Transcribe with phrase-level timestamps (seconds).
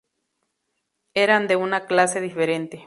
[1.13, 2.79] Eran de una clase diferente.